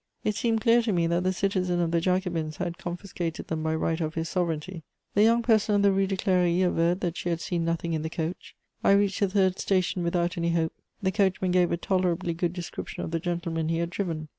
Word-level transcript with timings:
It 0.23 0.33
seemed 0.33 0.61
clear 0.61 0.81
to 0.81 0.91
me 0.91 1.05
that 1.05 1.23
the 1.23 1.31
citizen 1.31 1.79
of 1.79 1.91
the 1.91 2.01
Jacobins 2.01 2.57
had 2.57 2.79
confiscated 2.79 3.49
them 3.49 3.61
by 3.61 3.75
right 3.75 4.01
of 4.01 4.15
his 4.15 4.29
sovereignty. 4.29 4.81
The 5.13 5.21
young 5.21 5.43
person 5.43 5.75
of 5.75 5.83
the 5.83 5.91
Rue 5.91 6.07
de 6.07 6.17
Cléry 6.17 6.65
averred 6.65 7.01
that 7.01 7.17
she 7.17 7.29
had 7.29 7.39
seen 7.39 7.63
nothing 7.65 7.93
in 7.93 8.01
the 8.01 8.09
coach. 8.09 8.55
I 8.83 8.93
reached 8.93 9.19
the 9.19 9.29
third 9.29 9.59
station 9.59 10.01
without 10.01 10.39
any 10.39 10.53
hope; 10.53 10.73
the 11.03 11.11
coachman 11.11 11.51
gave 11.51 11.71
a 11.71 11.77
tolerably 11.77 12.33
good 12.33 12.53
description 12.53 13.03
of 13.03 13.11
the 13.11 13.19
gentleman 13.19 13.69
he 13.69 13.77
had 13.77 13.91
driven. 13.91 14.29